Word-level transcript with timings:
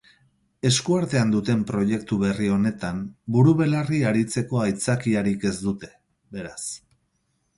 Esku 0.67 0.95
artean 0.99 1.33
duten 1.33 1.59
proiektu 1.71 2.17
berri 2.23 2.47
honetan 2.53 3.03
buru 3.35 3.53
belarri 3.61 4.01
aritzeko 4.13 4.63
aitzakiarik 4.63 5.47
ez 5.51 5.55
dute 5.67 5.91
beraz. 6.39 6.59